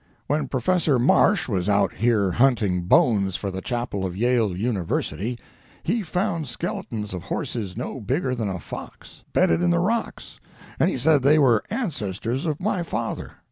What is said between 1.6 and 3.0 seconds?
out here hunting